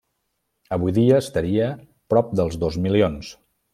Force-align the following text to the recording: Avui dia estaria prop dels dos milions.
Avui 0.77 0.95
dia 0.95 1.19
estaria 1.25 1.67
prop 2.15 2.33
dels 2.41 2.59
dos 2.65 2.79
milions. 2.87 3.31